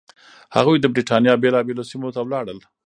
هغوی 0.55 0.77
د 0.79 0.85
برېټانیا 0.93 1.33
بېلابېلو 1.43 1.83
سیمو 1.91 2.09
ته 2.15 2.21
لاړل. 2.33 2.59